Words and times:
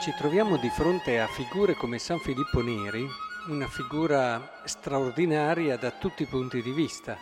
ci 0.00 0.12
troviamo 0.16 0.56
di 0.56 0.68
fronte 0.68 1.20
a 1.20 1.26
figure 1.26 1.74
come 1.74 1.98
San 1.98 2.18
Filippo 2.18 2.60
Neri, 2.60 3.06
una 3.48 3.66
figura 3.66 4.62
straordinaria 4.64 5.76
da 5.76 5.90
tutti 5.90 6.22
i 6.22 6.26
punti 6.26 6.60
di 6.60 6.70
vista 6.70 7.16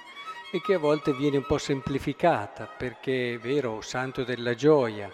e 0.53 0.61
che 0.61 0.75
a 0.75 0.79
volte 0.79 1.13
viene 1.13 1.37
un 1.37 1.47
po' 1.47 1.59
semplificata 1.59 2.67
perché 2.67 3.35
è 3.35 3.39
vero, 3.39 3.81
santo 3.81 4.25
della 4.25 4.55
gioia, 4.55 5.11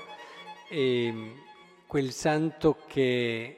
e 0.68 1.34
quel 1.86 2.12
santo 2.12 2.78
che 2.86 3.56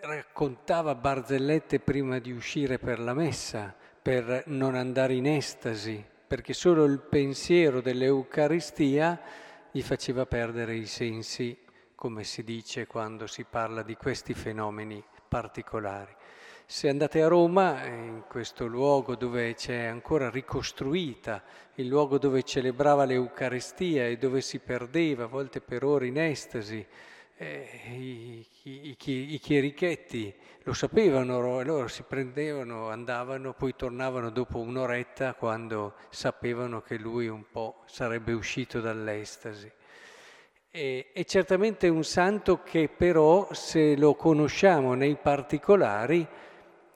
raccontava 0.00 0.94
barzellette 0.94 1.80
prima 1.80 2.18
di 2.18 2.32
uscire 2.32 2.78
per 2.78 3.00
la 3.00 3.14
messa, 3.14 3.74
per 4.00 4.44
non 4.46 4.74
andare 4.74 5.14
in 5.14 5.26
estasi, 5.26 6.04
perché 6.26 6.52
solo 6.52 6.84
il 6.84 7.00
pensiero 7.00 7.80
dell'Eucaristia 7.80 9.20
gli 9.70 9.82
faceva 9.82 10.26
perdere 10.26 10.74
i 10.76 10.86
sensi 10.86 11.63
come 11.94 12.24
si 12.24 12.44
dice 12.44 12.86
quando 12.86 13.26
si 13.26 13.44
parla 13.44 13.82
di 13.82 13.96
questi 13.96 14.34
fenomeni 14.34 15.02
particolari. 15.28 16.14
Se 16.66 16.88
andate 16.88 17.22
a 17.22 17.28
Roma, 17.28 17.84
in 17.84 18.24
questo 18.26 18.66
luogo 18.66 19.16
dove 19.16 19.54
c'è 19.54 19.84
ancora 19.84 20.30
ricostruita, 20.30 21.42
il 21.74 21.86
luogo 21.86 22.18
dove 22.18 22.42
celebrava 22.42 23.04
l'Eucaristia 23.04 24.06
e 24.06 24.16
dove 24.16 24.40
si 24.40 24.58
perdeva 24.60 25.24
a 25.24 25.28
volte 25.28 25.60
per 25.60 25.84
ore 25.84 26.06
in 26.06 26.18
estasi, 26.18 26.84
eh, 27.36 27.80
i, 27.90 28.46
i, 28.62 28.96
i, 28.98 29.34
i, 29.34 29.38
chierichetti 29.38 30.32
lo 30.62 30.72
sapevano 30.72 31.40
loro 31.62 31.88
si 31.88 32.04
prendevano, 32.04 32.88
andavano, 32.88 33.52
poi 33.52 33.74
tornavano 33.74 34.30
dopo 34.30 34.60
un'oretta 34.60 35.34
quando 35.34 35.94
sapevano 36.10 36.80
che 36.80 36.96
lui 36.96 37.26
un 37.26 37.44
po' 37.50 37.82
sarebbe 37.86 38.32
uscito 38.32 38.80
dall'estasi. 38.80 39.70
È 40.76 41.22
certamente 41.24 41.86
un 41.86 42.02
santo 42.02 42.64
che 42.64 42.88
però, 42.88 43.46
se 43.52 43.96
lo 43.96 44.16
conosciamo 44.16 44.94
nei 44.94 45.14
particolari, 45.14 46.26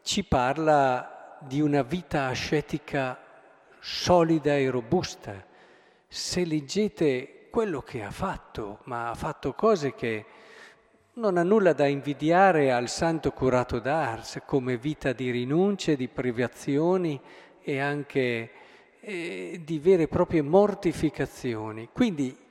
ci 0.03 0.25
parla 0.25 1.39
di 1.39 1.61
una 1.61 1.83
vita 1.83 2.25
ascetica 2.25 3.17
solida 3.79 4.56
e 4.56 4.69
robusta. 4.69 5.47
Se 6.09 6.45
leggete 6.45 7.47
quello 7.51 7.81
che 7.83 8.03
ha 8.03 8.11
fatto, 8.11 8.81
ma 8.87 9.11
ha 9.11 9.15
fatto 9.15 9.53
cose 9.55 9.95
che 9.95 10.25
non 11.12 11.37
ha 11.37 11.45
nulla 11.45 11.73
da 11.73 11.87
invidiare 11.87 12.73
al 12.73 12.89
santo 12.89 13.31
curato 13.31 13.79
d'Ars, 13.79 14.41
come 14.45 14.77
vita 14.77 15.12
di 15.12 15.31
rinunce, 15.31 15.95
di 15.95 16.09
privazioni 16.09 17.21
e 17.62 17.79
anche 17.79 18.51
eh, 18.99 19.61
di 19.65 19.79
vere 19.79 20.03
e 20.03 20.09
proprie 20.09 20.43
mortificazioni. 20.43 21.91
Quindi 21.93 22.47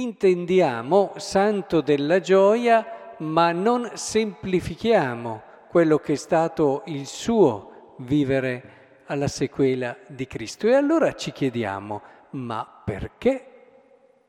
intendiamo 0.00 1.14
santo 1.16 1.80
della 1.80 2.20
gioia, 2.20 3.14
ma 3.18 3.50
non 3.50 3.90
semplifichiamo 3.94 5.42
quello 5.68 5.98
che 5.98 6.12
è 6.12 6.16
stato 6.16 6.82
il 6.86 7.06
suo 7.06 7.94
vivere 7.98 9.02
alla 9.06 9.26
sequela 9.26 9.96
di 10.06 10.26
Cristo. 10.28 10.68
E 10.68 10.74
allora 10.74 11.14
ci 11.14 11.32
chiediamo, 11.32 12.02
ma 12.30 12.82
perché? 12.84 13.44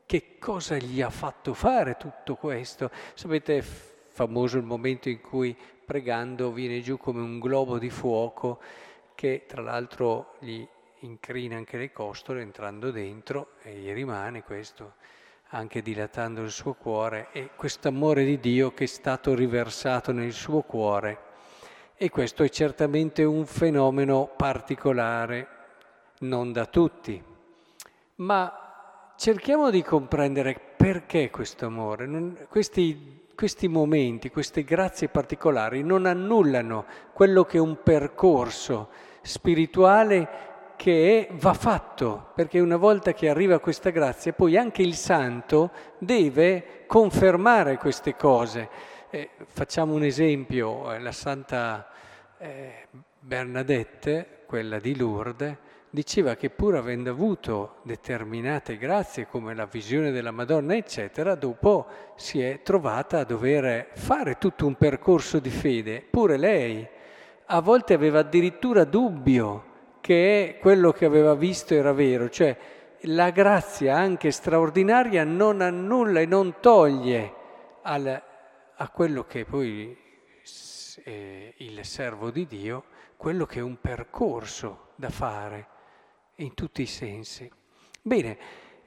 Che 0.04 0.38
cosa 0.38 0.76
gli 0.76 1.00
ha 1.00 1.10
fatto 1.10 1.54
fare 1.54 1.96
tutto 1.96 2.34
questo? 2.34 2.90
Sapete, 3.14 3.58
è 3.58 3.62
famoso 3.62 4.58
il 4.58 4.64
momento 4.64 5.08
in 5.08 5.20
cui 5.20 5.56
pregando 5.84 6.50
viene 6.50 6.80
giù 6.80 6.96
come 6.96 7.20
un 7.20 7.38
globo 7.38 7.78
di 7.78 7.90
fuoco 7.90 8.60
che 9.14 9.44
tra 9.46 9.62
l'altro 9.62 10.34
gli 10.40 10.66
incrina 11.00 11.56
anche 11.56 11.76
le 11.76 11.92
costole 11.92 12.42
entrando 12.42 12.90
dentro 12.90 13.52
e 13.62 13.74
gli 13.74 13.92
rimane 13.92 14.42
questo 14.42 14.94
anche 15.50 15.82
dilatando 15.82 16.42
il 16.42 16.50
suo 16.50 16.74
cuore, 16.74 17.28
e 17.32 17.50
questo 17.56 17.88
amore 17.88 18.24
di 18.24 18.38
Dio 18.38 18.72
che 18.72 18.84
è 18.84 18.86
stato 18.86 19.34
riversato 19.34 20.12
nel 20.12 20.32
suo 20.32 20.62
cuore. 20.62 21.28
E 21.96 22.08
questo 22.08 22.42
è 22.42 22.48
certamente 22.48 23.24
un 23.24 23.44
fenomeno 23.46 24.30
particolare, 24.36 25.48
non 26.20 26.52
da 26.52 26.66
tutti, 26.66 27.22
ma 28.16 29.12
cerchiamo 29.16 29.70
di 29.70 29.82
comprendere 29.82 30.58
perché 30.76 31.30
questo 31.30 31.66
amore. 31.66 32.06
Non, 32.06 32.46
questi, 32.48 33.26
questi 33.34 33.68
momenti, 33.68 34.30
queste 34.30 34.64
grazie 34.64 35.08
particolari 35.08 35.82
non 35.82 36.06
annullano 36.06 36.86
quello 37.12 37.44
che 37.44 37.58
è 37.58 37.60
un 37.60 37.82
percorso 37.82 38.88
spirituale 39.22 40.49
che 40.80 41.28
va 41.32 41.52
fatto, 41.52 42.30
perché 42.34 42.58
una 42.58 42.78
volta 42.78 43.12
che 43.12 43.28
arriva 43.28 43.58
questa 43.58 43.90
grazia, 43.90 44.32
poi 44.32 44.56
anche 44.56 44.80
il 44.80 44.94
santo 44.94 45.72
deve 45.98 46.84
confermare 46.86 47.76
queste 47.76 48.16
cose. 48.16 48.66
Eh, 49.10 49.28
facciamo 49.44 49.92
un 49.92 50.04
esempio, 50.04 50.90
eh, 50.90 50.98
la 50.98 51.12
Santa 51.12 51.86
eh, 52.38 52.86
Bernadette, 53.18 54.38
quella 54.46 54.78
di 54.78 54.96
Lourdes, 54.96 55.54
diceva 55.90 56.34
che 56.34 56.48
pur 56.48 56.76
avendo 56.76 57.10
avuto 57.10 57.80
determinate 57.82 58.78
grazie 58.78 59.26
come 59.26 59.54
la 59.54 59.66
visione 59.66 60.10
della 60.10 60.30
Madonna, 60.30 60.74
eccetera, 60.74 61.34
dopo 61.34 61.88
si 62.16 62.40
è 62.40 62.62
trovata 62.62 63.18
a 63.18 63.24
dover 63.24 63.90
fare 63.92 64.38
tutto 64.38 64.64
un 64.64 64.76
percorso 64.76 65.40
di 65.40 65.50
fede. 65.50 66.02
Pure 66.08 66.38
lei 66.38 66.88
a 67.44 67.60
volte 67.60 67.92
aveva 67.92 68.20
addirittura 68.20 68.84
dubbio 68.84 69.68
che 70.00 70.58
quello 70.60 70.92
che 70.92 71.04
aveva 71.04 71.34
visto 71.34 71.74
era 71.74 71.92
vero, 71.92 72.28
cioè 72.28 72.56
la 73.04 73.30
grazia 73.30 73.96
anche 73.96 74.30
straordinaria 74.30 75.24
non 75.24 75.60
annulla 75.60 76.20
e 76.20 76.26
non 76.26 76.56
toglie 76.60 77.34
al, 77.82 78.22
a 78.74 78.88
quello 78.90 79.24
che 79.24 79.44
poi 79.44 79.96
è 81.04 81.54
il 81.58 81.84
servo 81.84 82.30
di 82.30 82.46
Dio, 82.46 82.84
quello 83.16 83.46
che 83.46 83.60
è 83.60 83.62
un 83.62 83.80
percorso 83.80 84.88
da 84.96 85.08
fare 85.08 85.66
in 86.36 86.54
tutti 86.54 86.82
i 86.82 86.86
sensi. 86.86 87.50
Bene, 88.02 88.38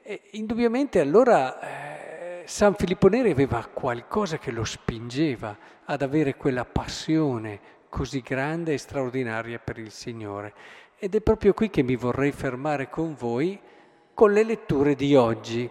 eh, 0.02 0.22
indubbiamente 0.32 1.00
allora 1.00 2.42
eh, 2.42 2.46
San 2.46 2.74
Filippo 2.74 3.08
Neri 3.08 3.30
aveva 3.30 3.64
qualcosa 3.72 4.38
che 4.38 4.50
lo 4.50 4.64
spingeva 4.64 5.56
ad 5.84 6.02
avere 6.02 6.36
quella 6.36 6.64
passione 6.64 7.72
così 7.88 8.20
grande 8.20 8.72
e 8.72 8.78
straordinaria 8.78 9.58
per 9.60 9.78
il 9.78 9.92
Signore. 9.92 10.52
Ed 10.96 11.14
è 11.14 11.20
proprio 11.20 11.52
qui 11.52 11.70
che 11.70 11.82
mi 11.82 11.96
vorrei 11.96 12.32
fermare 12.32 12.88
con 12.88 13.14
voi 13.14 13.60
con 14.14 14.32
le 14.32 14.44
letture 14.44 14.94
di 14.94 15.14
oggi, 15.16 15.68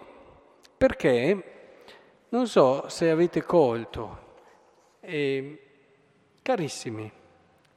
perché? 0.78 1.52
Non 2.30 2.48
so 2.48 2.90
se 2.90 3.10
avete 3.10 3.44
colto, 3.44 4.36
eh, 5.00 5.60
carissimi, 6.42 7.12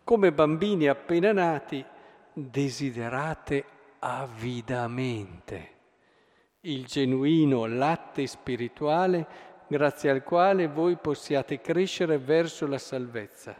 come 0.02 0.32
bambini 0.32 0.88
appena 0.88 1.32
nati, 1.32 1.84
desiderate 2.32 3.64
avidamente 4.00 5.74
il 6.66 6.84
genuino 6.86 7.66
latte 7.66 8.26
spirituale 8.26 9.26
grazie 9.68 10.10
al 10.10 10.22
quale 10.22 10.66
voi 10.66 10.96
possiate 10.96 11.60
crescere 11.60 12.18
verso 12.18 12.66
la 12.66 12.78
salvezza, 12.78 13.56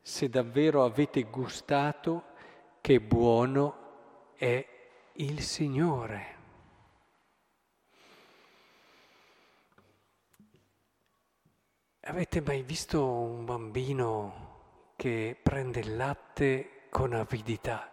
se 0.00 0.28
davvero 0.28 0.84
avete 0.84 1.22
gustato 1.24 2.32
che 2.84 3.00
buono 3.00 4.32
è 4.36 4.62
il 5.14 5.40
Signore. 5.40 6.36
Avete 12.02 12.42
mai 12.42 12.60
visto 12.62 13.02
un 13.02 13.46
bambino 13.46 14.92
che 14.96 15.34
prende 15.42 15.80
il 15.80 15.96
latte 15.96 16.82
con 16.90 17.14
avidità, 17.14 17.90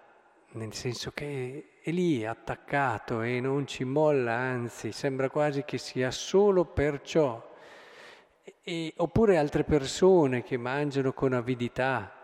nel 0.56 0.74
senso 0.74 1.12
che 1.14 1.80
è 1.82 1.90
lì 1.92 2.26
attaccato 2.26 3.22
e 3.22 3.40
non 3.40 3.66
ci 3.68 3.86
molla, 3.86 4.34
anzi 4.34 4.92
sembra 4.92 5.30
quasi 5.30 5.64
che 5.64 5.78
sia 5.78 6.12
solo 6.12 6.66
per 6.66 7.00
ciò. 7.02 7.42
E, 8.62 8.94
oppure 8.98 9.38
altre 9.38 9.64
persone 9.64 10.44
che 10.44 10.58
mangiano 10.58 11.14
con 11.14 11.32
avidità, 11.32 12.21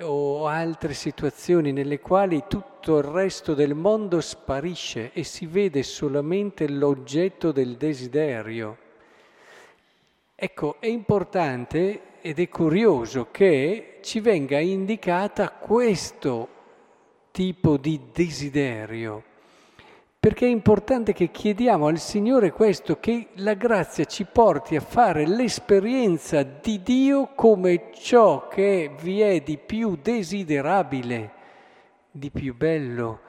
o 0.00 0.46
altre 0.46 0.92
situazioni 0.92 1.72
nelle 1.72 2.00
quali 2.00 2.44
tutto 2.48 2.98
il 2.98 3.04
resto 3.04 3.54
del 3.54 3.74
mondo 3.74 4.20
sparisce 4.20 5.12
e 5.12 5.22
si 5.24 5.46
vede 5.46 5.82
solamente 5.82 6.68
l'oggetto 6.68 7.52
del 7.52 7.76
desiderio. 7.76 8.78
Ecco, 10.34 10.76
è 10.80 10.86
importante 10.86 12.20
ed 12.20 12.40
è 12.40 12.48
curioso 12.48 13.28
che 13.30 13.98
ci 14.02 14.20
venga 14.20 14.58
indicata 14.58 15.50
questo 15.50 16.48
tipo 17.30 17.76
di 17.76 18.00
desiderio 18.12 19.32
perché 20.24 20.46
è 20.46 20.48
importante 20.48 21.12
che 21.12 21.30
chiediamo 21.30 21.86
al 21.86 21.98
Signore 21.98 22.50
questo, 22.50 22.98
che 22.98 23.26
la 23.34 23.52
grazia 23.52 24.06
ci 24.06 24.24
porti 24.24 24.74
a 24.74 24.80
fare 24.80 25.26
l'esperienza 25.26 26.42
di 26.42 26.80
Dio 26.82 27.32
come 27.34 27.90
ciò 27.92 28.48
che 28.48 28.90
vi 29.02 29.20
è 29.20 29.40
di 29.40 29.58
più 29.58 29.98
desiderabile, 30.00 31.30
di 32.10 32.30
più 32.30 32.56
bello, 32.56 33.20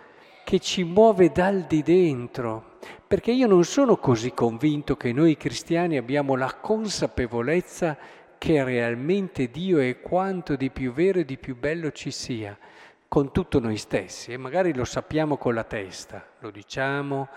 che 0.45 0.59
ci 0.59 0.85
muove 0.85 1.33
dal 1.33 1.63
di 1.63 1.83
dentro. 1.83 2.77
Perché 3.05 3.33
io 3.33 3.47
non 3.47 3.65
sono 3.65 3.97
così 3.97 4.31
convinto 4.31 4.95
che 4.95 5.11
noi 5.11 5.35
cristiani 5.35 5.97
abbiamo 5.97 6.37
la 6.37 6.53
consapevolezza 6.53 7.97
che 8.37 8.63
realmente 8.63 9.49
Dio 9.51 9.79
è 9.79 9.99
quanto 9.99 10.55
di 10.55 10.69
più 10.69 10.93
vero 10.93 11.19
e 11.19 11.25
di 11.25 11.37
più 11.37 11.57
bello 11.57 11.91
ci 11.91 12.11
sia, 12.11 12.57
con 13.15 13.31
tutto 13.31 13.61
noi 13.61 13.77
stessi. 13.77 14.33
E 14.33 14.37
magari 14.37 14.75
lo 14.75 14.83
sappiamo 14.83 15.37
con 15.37 15.53
la 15.53 15.63
testa, 15.63 16.21
lo 16.39 16.51
diciamo, 16.51 17.29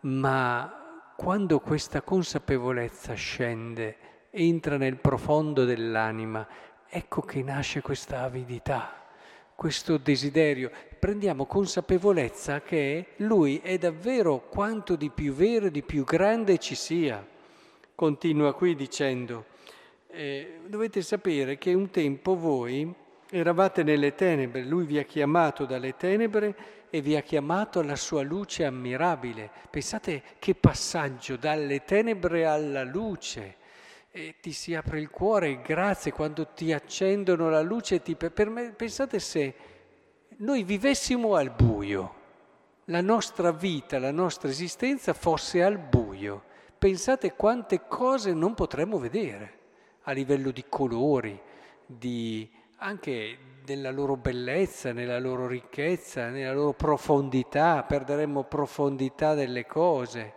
ma 0.00 1.14
quando 1.16 1.58
questa 1.58 2.02
consapevolezza 2.02 3.14
scende, 3.14 3.96
entra 4.28 4.76
nel 4.76 4.96
profondo 4.96 5.64
dell'anima, 5.64 6.46
ecco 6.86 7.22
che 7.22 7.42
nasce 7.42 7.80
questa 7.80 8.20
avidità 8.20 9.00
questo 9.54 9.96
desiderio, 9.96 10.70
prendiamo 10.98 11.46
consapevolezza 11.46 12.62
che 12.62 13.12
Lui 13.18 13.58
è 13.58 13.78
davvero 13.78 14.48
quanto 14.48 14.96
di 14.96 15.08
più 15.08 15.32
vero 15.32 15.68
di 15.68 15.82
più 15.82 16.04
grande 16.04 16.58
ci 16.58 16.74
sia. 16.74 17.24
Continua 17.94 18.52
qui 18.54 18.74
dicendo, 18.74 19.44
eh, 20.08 20.58
dovete 20.66 21.00
sapere 21.00 21.58
che 21.58 21.74
un 21.74 21.90
tempo 21.90 22.34
voi 22.34 22.92
eravate 23.38 23.82
nelle 23.82 24.14
tenebre, 24.14 24.62
Lui 24.62 24.84
vi 24.84 24.98
ha 24.98 25.04
chiamato 25.04 25.64
dalle 25.64 25.96
tenebre 25.96 26.54
e 26.90 27.00
vi 27.00 27.16
ha 27.16 27.22
chiamato 27.22 27.80
alla 27.80 27.96
sua 27.96 28.22
luce 28.22 28.66
ammirabile. 28.66 29.50
Pensate 29.70 30.22
che 30.38 30.54
passaggio 30.54 31.36
dalle 31.36 31.82
tenebre 31.84 32.44
alla 32.44 32.84
luce 32.84 33.56
e 34.10 34.34
ti 34.42 34.52
si 34.52 34.74
apre 34.74 35.00
il 35.00 35.08
cuore, 35.08 35.62
grazie, 35.62 36.12
quando 36.12 36.48
ti 36.48 36.74
accendono 36.74 37.48
la 37.48 37.62
luce, 37.62 38.02
ti, 38.02 38.14
me, 38.48 38.72
pensate 38.72 39.18
se 39.18 39.54
noi 40.36 40.62
vivessimo 40.64 41.34
al 41.34 41.50
buio, 41.50 42.14
la 42.86 43.00
nostra 43.00 43.50
vita, 43.50 43.98
la 43.98 44.10
nostra 44.10 44.50
esistenza 44.50 45.14
fosse 45.14 45.62
al 45.62 45.78
buio, 45.78 46.42
pensate 46.76 47.32
quante 47.32 47.86
cose 47.88 48.34
non 48.34 48.52
potremmo 48.52 48.98
vedere 48.98 49.60
a 50.02 50.12
livello 50.12 50.50
di 50.50 50.66
colori, 50.68 51.40
di, 51.86 52.50
anche 52.82 53.38
della 53.64 53.92
loro 53.92 54.16
bellezza, 54.16 54.92
nella 54.92 55.20
loro 55.20 55.46
ricchezza, 55.46 56.30
nella 56.30 56.52
loro 56.52 56.72
profondità, 56.72 57.84
perderemmo 57.84 58.42
profondità 58.42 59.34
delle 59.34 59.66
cose. 59.66 60.34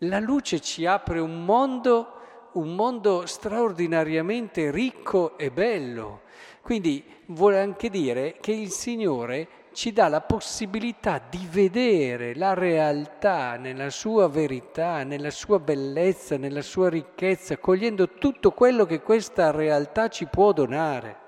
La 0.00 0.20
luce 0.20 0.60
ci 0.60 0.84
apre 0.84 1.18
un 1.18 1.44
mondo 1.44 2.12
un 2.52 2.74
mondo 2.74 3.26
straordinariamente 3.26 4.70
ricco 4.70 5.36
e 5.36 5.50
bello. 5.50 6.22
Quindi 6.62 7.04
vuole 7.26 7.60
anche 7.60 7.90
dire 7.90 8.36
che 8.40 8.52
il 8.52 8.70
Signore 8.70 9.48
ci 9.72 9.92
dà 9.92 10.08
la 10.08 10.22
possibilità 10.22 11.20
di 11.28 11.46
vedere 11.50 12.34
la 12.34 12.54
realtà 12.54 13.56
nella 13.56 13.90
sua 13.90 14.26
verità, 14.28 15.02
nella 15.02 15.30
sua 15.30 15.58
bellezza, 15.58 16.38
nella 16.38 16.62
sua 16.62 16.88
ricchezza, 16.88 17.58
cogliendo 17.58 18.14
tutto 18.14 18.52
quello 18.52 18.86
che 18.86 19.02
questa 19.02 19.50
realtà 19.50 20.08
ci 20.08 20.24
può 20.24 20.52
donare. 20.52 21.24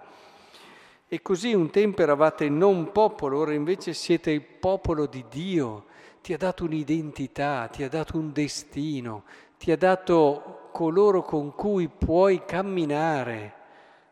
E 1.10 1.22
così 1.22 1.54
un 1.54 1.70
tempo 1.70 2.02
eravate 2.02 2.50
non 2.50 2.92
popolo, 2.92 3.38
ora 3.38 3.54
invece 3.54 3.94
siete 3.94 4.30
il 4.30 4.42
popolo 4.42 5.06
di 5.06 5.24
Dio. 5.30 5.86
Ti 6.20 6.34
ha 6.34 6.36
dato 6.36 6.64
un'identità, 6.64 7.66
ti 7.72 7.82
ha 7.82 7.88
dato 7.88 8.18
un 8.18 8.30
destino, 8.30 9.24
ti 9.56 9.72
ha 9.72 9.78
dato 9.78 10.68
coloro 10.70 11.22
con 11.22 11.54
cui 11.54 11.88
puoi 11.88 12.44
camminare. 12.44 13.54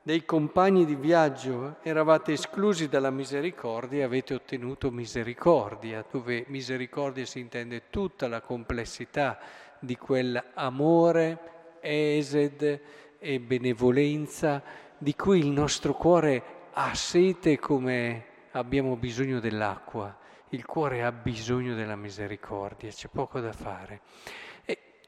Dei 0.01 0.25
compagni 0.25 0.87
di 0.87 0.95
viaggio 0.95 1.77
eravate 1.83 2.33
esclusi 2.33 2.89
dalla 2.89 3.11
misericordia 3.11 4.01
e 4.01 4.05
avete 4.05 4.33
ottenuto 4.33 4.91
misericordia, 4.91 6.03
dove 6.11 6.47
misericordia 6.49 7.27
si 7.27 7.41
intende 7.41 7.91
tutta 7.91 8.27
la 8.27 8.41
complessità 8.41 9.39
di 9.79 9.99
quell'amore, 9.99 11.39
esed 11.81 12.81
e 13.19 13.41
benevolenza 13.41 14.63
di 14.97 15.15
cui 15.15 15.41
il 15.41 15.49
nostro 15.49 15.93
cuore 15.93 16.56
ha 16.79 16.95
sete 16.95 17.59
come 17.59 18.25
abbiamo 18.53 18.97
bisogno 18.97 19.41
dell'acqua. 19.41 20.15
Il 20.51 20.67
cuore 20.67 21.03
ha 21.03 21.11
bisogno 21.11 21.75
della 21.75 21.97
misericordia, 21.97 22.91
c'è 22.91 23.09
poco 23.09 23.41
da 23.41 23.53
fare. 23.53 24.01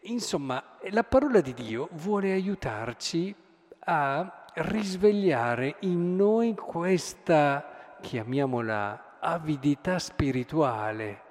Insomma, 0.03 0.79
la 0.91 1.05
parola 1.05 1.43
di 1.43 1.53
Dio 1.53 1.89
vuole 1.93 2.33
aiutarci 2.33 3.35
a 3.81 4.47
risvegliare 4.55 5.77
in 5.81 6.17
noi 6.17 6.55
questa, 6.55 7.99
chiamiamola, 8.01 9.19
avidità 9.21 9.99
spirituale, 9.99 11.23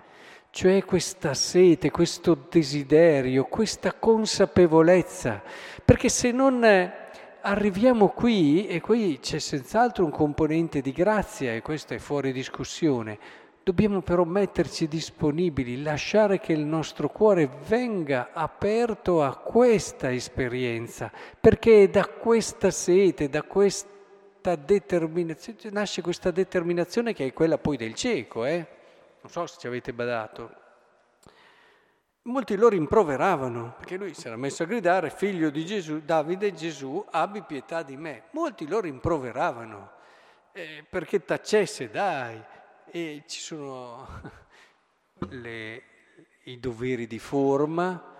cioè 0.51 0.85
questa 0.85 1.33
sete, 1.33 1.89
questo 1.89 2.47
desiderio, 2.49 3.45
questa 3.45 3.93
consapevolezza, 3.93 5.41
perché 5.83 6.09
se 6.09 6.31
non 6.31 6.63
arriviamo 7.41 8.09
qui, 8.09 8.67
e 8.67 8.79
qui 8.81 9.19
c'è 9.19 9.39
senz'altro 9.39 10.05
un 10.05 10.11
componente 10.11 10.81
di 10.81 10.91
grazia, 10.91 11.53
e 11.53 11.61
questo 11.61 11.93
è 11.93 11.97
fuori 11.97 12.31
discussione, 12.31 13.45
Dobbiamo 13.67 13.99
però 14.01 14.23
metterci 14.23 14.87
disponibili, 14.87 15.81
lasciare 15.81 16.39
che 16.39 16.53
il 16.53 16.63
nostro 16.63 17.09
cuore 17.09 17.49
venga 17.67 18.29
aperto 18.31 19.21
a 19.21 19.35
questa 19.35 20.09
esperienza, 20.09 21.11
perché 21.37 21.83
è 21.83 21.89
da 21.89 22.05
questa 22.05 22.71
sete, 22.71 23.27
da 23.27 23.43
questa 23.43 24.55
determinazione, 24.55 25.59
nasce 25.69 26.01
questa 26.01 26.31
determinazione 26.31 27.11
che 27.11 27.25
è 27.25 27.33
quella 27.33 27.57
poi 27.57 27.75
del 27.75 27.93
cieco, 27.93 28.45
eh? 28.45 28.65
non 29.19 29.29
so 29.29 29.45
se 29.47 29.57
ci 29.59 29.67
avete 29.67 29.91
badato. 29.91 30.66
Molti 32.27 32.57
lo 32.57 32.67
rimproveravano, 32.67 33.75
perché 33.77 33.95
lui 33.95 34.13
si 34.13 34.27
era 34.27 34.35
messo 34.35 34.63
a 34.63 34.65
gridare, 34.65 35.09
figlio 35.09 35.49
di 35.49 35.65
Gesù, 35.65 36.01
Davide 36.03 36.53
Gesù, 36.53 37.05
abbi 37.11 37.41
pietà 37.41 37.83
di 37.83 37.95
me. 37.95 38.23
Molti 38.31 38.67
lo 38.67 38.81
rimproveravano, 38.81 39.91
eh, 40.51 40.85
perché 40.89 41.23
tacesse, 41.23 41.89
dai, 41.89 42.37
e 42.91 43.23
ci 43.27 43.39
sono 43.39 44.05
le, 45.29 45.83
i 46.43 46.59
doveri 46.59 47.07
di 47.07 47.17
forma 47.17 48.15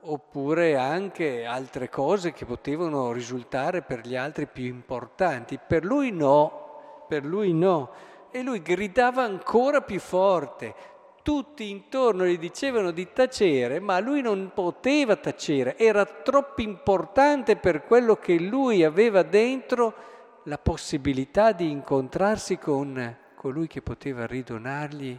oppure 0.00 0.76
anche 0.76 1.44
altre 1.44 1.88
cose 1.88 2.32
che 2.32 2.44
potevano 2.44 3.12
risultare 3.12 3.82
per 3.82 4.00
gli 4.00 4.16
altri 4.16 4.46
più 4.46 4.64
importanti. 4.64 5.60
Per 5.64 5.84
lui 5.84 6.10
no, 6.10 7.04
per 7.06 7.24
lui 7.24 7.52
no. 7.52 7.92
E 8.32 8.42
lui 8.42 8.62
gridava 8.62 9.22
ancora 9.22 9.80
più 9.80 10.00
forte. 10.00 10.93
Tutti 11.24 11.70
intorno 11.70 12.26
gli 12.26 12.36
dicevano 12.36 12.90
di 12.90 13.10
tacere, 13.14 13.80
ma 13.80 13.98
lui 13.98 14.20
non 14.20 14.50
poteva 14.52 15.16
tacere, 15.16 15.78
era 15.78 16.04
troppo 16.04 16.60
importante 16.60 17.56
per 17.56 17.86
quello 17.86 18.16
che 18.16 18.38
lui 18.38 18.84
aveva 18.84 19.22
dentro 19.22 19.94
la 20.42 20.58
possibilità 20.58 21.52
di 21.52 21.70
incontrarsi 21.70 22.58
con 22.58 23.16
colui 23.36 23.66
che 23.68 23.80
poteva 23.80 24.26
ridonargli 24.26 25.18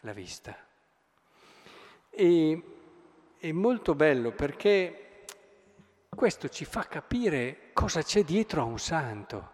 la 0.00 0.12
vista. 0.12 0.56
E 2.10 2.62
è 3.38 3.52
molto 3.52 3.94
bello 3.94 4.32
perché 4.32 5.22
questo 6.08 6.48
ci 6.48 6.64
fa 6.64 6.82
capire 6.88 7.70
cosa 7.72 8.02
c'è 8.02 8.24
dietro 8.24 8.60
a 8.60 8.64
un 8.64 8.80
santo. 8.80 9.52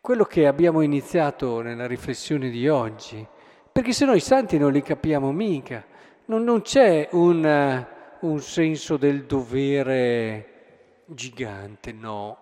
Quello 0.00 0.24
che 0.24 0.46
abbiamo 0.46 0.82
iniziato 0.82 1.62
nella 1.62 1.88
riflessione 1.88 2.48
di 2.48 2.68
oggi, 2.68 3.26
perché 3.72 3.92
se 3.92 4.04
noi 4.04 4.16
i 4.16 4.20
santi 4.20 4.58
non 4.58 4.72
li 4.72 4.82
capiamo 4.82 5.32
mica, 5.32 5.84
non, 6.26 6.44
non 6.44 6.62
c'è 6.62 7.08
un, 7.12 7.86
un 8.20 8.40
senso 8.40 8.96
del 8.96 9.24
dovere 9.24 11.02
gigante, 11.06 11.92
no, 11.92 12.38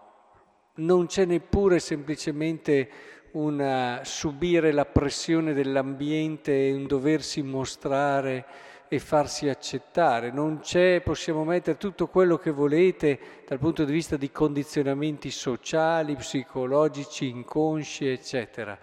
non 0.75 1.07
c'è 1.07 1.25
neppure 1.25 1.79
semplicemente 1.79 2.89
un 3.33 4.01
subire 4.03 4.73
la 4.73 4.87
pressione 4.87 5.53
dell'ambiente 5.53 6.69
e 6.69 6.73
un 6.73 6.87
doversi 6.87 7.43
mostrare 7.43 8.45
e 8.89 8.99
farsi 8.99 9.49
accettare. 9.49 10.31
Non 10.31 10.61
c'è, 10.61 11.01
possiamo 11.03 11.45
mettere 11.45 11.77
tutto 11.77 12.07
quello 12.07 12.39
che 12.39 12.51
volete 12.51 13.19
dal 13.47 13.59
punto 13.59 13.85
di 13.85 13.93
vista 13.93 14.17
di 14.17 14.31
condizionamenti 14.31 15.31
sociali, 15.31 16.17
psicologici, 16.17 17.29
inconsci, 17.29 18.09
eccetera. 18.09 18.79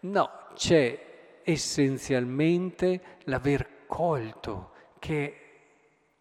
No, 0.00 0.30
c'è 0.54 1.08
essenzialmente 1.50 3.18
l'aver 3.24 3.86
colto 3.86 4.70
che 4.98 5.40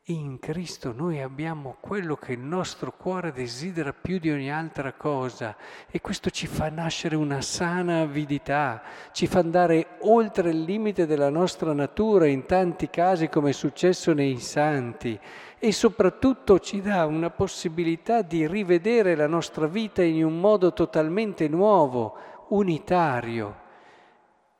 in 0.10 0.40
Cristo 0.40 0.92
noi 0.92 1.22
abbiamo 1.22 1.78
quello 1.80 2.16
che 2.16 2.32
il 2.32 2.40
nostro 2.40 2.94
cuore 2.98 3.32
desidera 3.32 3.94
più 3.94 4.18
di 4.18 4.32
ogni 4.32 4.52
altra 4.52 4.94
cosa 4.94 5.56
e 5.88 6.02
questo 6.02 6.32
ci 6.32 6.48
fa 6.48 6.70
nascere 6.70 7.16
una 7.16 7.42
sana 7.42 8.00
avidità, 8.00 8.82
ci 9.12 9.28
fa 9.28 9.38
andare 9.38 9.98
oltre 10.00 10.50
il 10.50 10.64
limite 10.64 11.06
della 11.06 11.30
nostra 11.30 11.74
natura 11.74 12.26
in 12.26 12.48
tanti 12.48 12.90
casi 12.90 13.30
come 13.30 13.52
è 13.52 13.54
successo 13.54 14.14
nei 14.14 14.40
santi 14.40 15.20
e 15.60 15.72
soprattutto 15.72 16.58
ci 16.58 16.82
dà 16.82 17.06
una 17.06 17.30
possibilità 17.30 18.24
di 18.24 18.48
rivedere 18.48 19.14
la 19.14 19.28
nostra 19.28 19.68
vita 19.68 20.02
in 20.02 20.26
un 20.26 20.40
modo 20.40 20.74
totalmente 20.74 21.48
nuovo, 21.48 22.16
unitario 22.48 23.68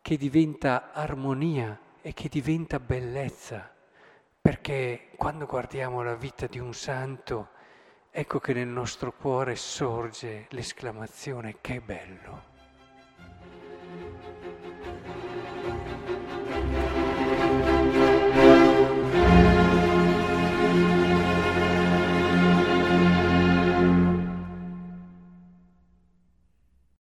che 0.10 0.18
diventa 0.18 0.92
armonia 0.92 1.80
e 2.02 2.16
che 2.16 2.30
diventa 2.30 2.80
bellezza, 2.80 3.72
perché 4.42 5.10
quando 5.16 5.46
guardiamo 5.46 6.02
la 6.02 6.16
vita 6.16 6.48
di 6.48 6.58
un 6.58 6.74
santo, 6.74 7.50
ecco 8.10 8.40
che 8.40 8.54
nel 8.54 8.70
nostro 8.70 9.14
cuore 9.14 9.56
sorge 9.56 10.48
l'esclamazione 10.50 11.58
che 11.62 11.80
bello. 11.80 12.49